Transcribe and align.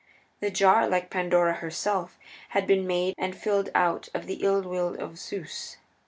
The 0.39 0.49
jar, 0.49 0.87
like 0.87 1.11
Pandora 1.11 1.53
herself, 1.53 2.17
had 2.49 2.65
been 2.65 2.87
made 2.87 3.13
and 3.19 3.35
filled 3.37 3.69
out 3.75 4.09
of 4.15 4.25
the 4.25 4.41
ill 4.43 4.63
will 4.63 4.99
of 4.99 5.19
Zeus. 5.19 5.77